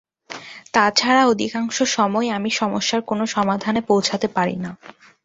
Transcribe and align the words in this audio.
তা 0.73 0.83
ছাড়া 0.91 1.23
অধিকাংশ 1.27 1.77
সময়ই 1.95 2.29
আমি 2.37 2.49
সমস্যার 2.61 3.01
কোনো 3.01 3.23
সমাধানে 3.35 3.81
পৌঁছতে 3.89 4.27
পারি 4.37 4.55
না। 4.57 4.71